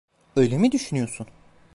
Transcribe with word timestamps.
Öyle 0.35 0.57
mi 0.57 0.71
düşünüyorsun? 0.71 1.27